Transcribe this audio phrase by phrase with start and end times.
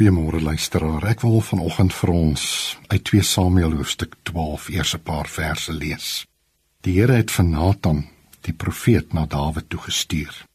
[0.00, 1.04] Goeiemôre luisteraar.
[1.12, 2.42] Ek wil vanoggend vir ons
[2.88, 6.24] uit 2 Samuel hoofstuk 12 eers 'n paar verse lees.
[6.80, 8.06] Die Here het vir Nathan,
[8.40, 10.46] die profeet, na Dawid toe gestuur.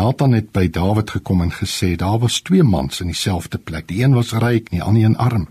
[0.00, 3.86] Nathan het by Dawid gekom en gesê daar was twee mans in dieselfde plek.
[3.88, 5.48] Die een was ryk, die ander een arm.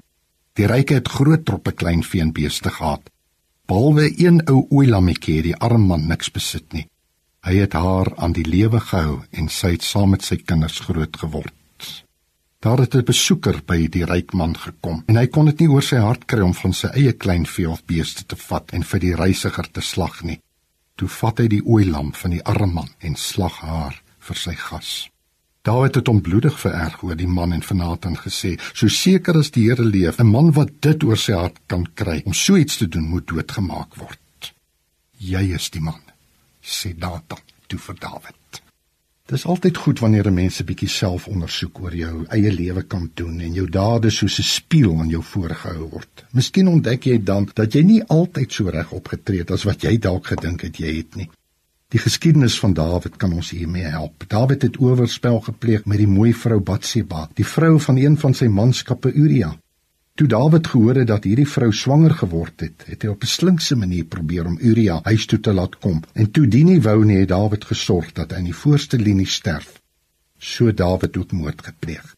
[0.54, 3.12] Die ryke het groot troppe klein vee en beeste gehad.
[3.68, 6.88] Behalwe een ou ouilammetjie, die arm man niks besit nie.
[7.44, 11.18] Hy het haar aan die lewe gehou en sy het saam met sy kinders groot
[11.18, 11.54] geword.
[12.66, 15.84] Daar het 'n besoeker by die ryk man gekom en hy kon dit nie oor
[15.84, 19.00] sy hart kry om van sy eie klein vee of beeste te vat en vir
[19.00, 20.40] die reisiger te slag nie.
[20.96, 25.10] Toe vat hy die ooilam van die arme man en slag haar vir sy gas.
[25.62, 29.70] Dawid het onbloedig vererg oor die man en vir Nathan gesê: "So seker as die
[29.70, 32.88] Here leef, 'n man wat dit oor sy hart kan kry om so iets te
[32.88, 34.54] doen, moet doodgemaak word."
[35.18, 36.02] "Jy is die man,"
[36.64, 38.65] sê Nathan toe vir Dawid.
[39.26, 43.40] Dis altyd goed wanneer 'n mens 'n bietjie selfondersoek oor jou eie lewe kan doen
[43.40, 46.26] en jou dade soos 'n spieël aan jou voorgehou word.
[46.32, 49.98] Miskien ontdek jy dan dat jy nie altyd so reg opgetree het as wat jy
[49.98, 51.30] dalk gedink het jy het nie.
[51.90, 54.24] Die geskiedenis van Dawid kan ons hiermee help.
[54.28, 58.46] Dawid het oorspel gepleeg met die mooi vrou Batsheba, die vrou van een van sy
[58.46, 59.58] manskappe Uria.
[60.16, 63.76] Toe Dawid gehoor het dat hierdie vrou swanger geword het, het hy op 'n slinkse
[63.76, 66.04] manier probeer om Uria huis toe te laat kom.
[66.14, 69.28] En toe die nie wou nie, het Dawid gesorg dat hy in die voorste linie
[69.28, 69.82] sterf.
[70.38, 72.16] So Dawid ook moord gepleeg.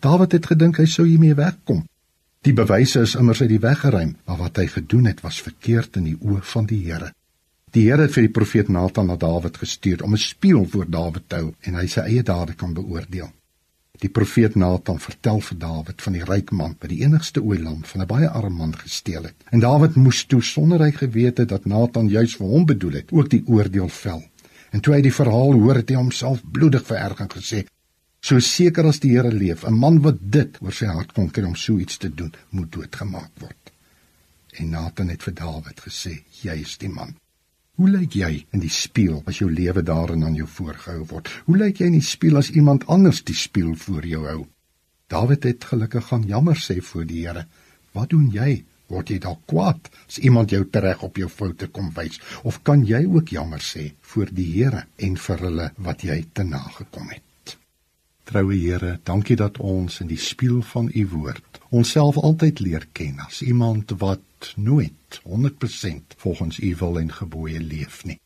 [0.00, 1.84] Dawid het gedink hy sou hiermee wegkom.
[2.40, 5.96] Die bewyse is immers uit die weg geruim, maar wat hy gedoen het was verkeerd
[5.96, 7.12] in die oë van die Here.
[7.70, 11.28] Die Here het vir die profeet Nathan na Dawid gestuur om 'n spieël voor Dawid
[11.28, 13.32] te hou en hy sy eie dade kan beoordeel.
[14.02, 18.02] Die profeet Nathan vertel vir Dawid van die ryk man wat die enigste ooilam van
[18.02, 19.36] 'n baie arm man gesteel het.
[19.50, 23.12] En Dawid moes toe sonder hy geweet het dat Nathan juis vir hom bedoel het,
[23.12, 24.22] ook die oordeel vel.
[24.70, 27.64] En toe hy die verhaal hoor, het hy homself bloedig vererg en gesê:
[28.20, 31.44] "So seker as die Here leef, 'n man wat dit oor sy hart kon kry
[31.44, 33.72] om so iets te doen, moet doodgemaak word."
[34.58, 37.14] En Nathan het vir Dawid gesê: "Jy is die man."
[37.74, 41.30] Hoe lyk jy in die spieël as jou lewe daarin aan jou voorgehou word?
[41.48, 44.44] Hoe lyk jy in die spieël as iemand anders die spieël voor jou hou?
[45.10, 47.42] Dawid het gelukkig gaan jammer sê voor die Here.
[47.98, 48.62] Wat doen jy?
[48.94, 52.20] Word jy dalk kwaad as iemand jou tereg op jou foute kom wys?
[52.46, 56.46] Of kan jy ook jammer sê voor die Here en vir hulle wat jy te
[56.46, 57.56] nagekom het?
[58.24, 63.18] Troue Here, dankie dat ons in die spieël van u woord onsself altyd leer ken
[63.26, 68.18] as iemand wat nooit 100% volgens u wil en gebooie leef nie.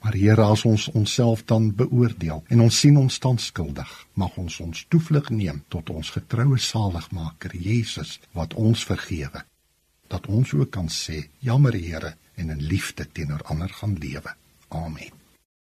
[0.00, 4.60] Maar Here, as ons onsself dan beoordeel en ons sien ons staan skuldig, mag ons
[4.64, 9.44] ons toevlug neem tot ons getroue saligmaker Jesus wat ons vergewe.
[10.08, 14.36] Dat ons ook kan sê, jammer Here, en in liefde teenoor ander gaan lewe.
[14.68, 15.19] Amen.